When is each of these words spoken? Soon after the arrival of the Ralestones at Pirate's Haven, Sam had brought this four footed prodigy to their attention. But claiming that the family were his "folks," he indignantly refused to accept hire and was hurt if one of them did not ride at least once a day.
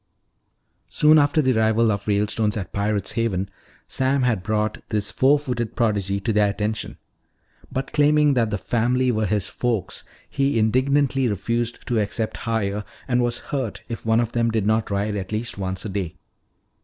Soon 0.89 1.19
after 1.19 1.43
the 1.43 1.55
arrival 1.55 1.91
of 1.91 2.05
the 2.05 2.15
Ralestones 2.17 2.57
at 2.57 2.73
Pirate's 2.73 3.11
Haven, 3.11 3.47
Sam 3.87 4.23
had 4.23 4.41
brought 4.41 4.79
this 4.89 5.11
four 5.11 5.37
footed 5.37 5.75
prodigy 5.75 6.19
to 6.21 6.33
their 6.33 6.49
attention. 6.49 6.97
But 7.71 7.93
claiming 7.93 8.33
that 8.33 8.49
the 8.49 8.57
family 8.57 9.11
were 9.11 9.27
his 9.27 9.47
"folks," 9.47 10.03
he 10.27 10.57
indignantly 10.57 11.27
refused 11.27 11.85
to 11.85 11.99
accept 11.99 12.37
hire 12.37 12.83
and 13.07 13.21
was 13.21 13.37
hurt 13.53 13.83
if 13.89 14.03
one 14.03 14.19
of 14.19 14.31
them 14.31 14.49
did 14.49 14.65
not 14.65 14.89
ride 14.89 15.15
at 15.15 15.31
least 15.31 15.59
once 15.59 15.85
a 15.85 15.89
day. 15.89 16.15